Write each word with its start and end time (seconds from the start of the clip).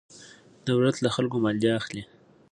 دولت 0.69 0.95
له 1.03 1.09
خلکو 1.15 1.35
مالیه 1.43 1.73
اخلي. 1.79 2.03